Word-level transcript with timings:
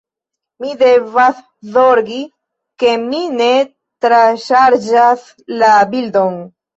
Mi 0.63 0.69
devas 0.77 1.41
zorgi, 1.75 2.21
ke 2.83 2.93
mi 3.03 3.19
ne 3.41 3.49
troŝarĝas 4.07 5.27
la 5.65 5.71
bildon. 5.93 6.41